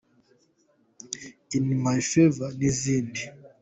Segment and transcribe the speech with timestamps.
[1.57, 3.21] in my favour’ n’izindi.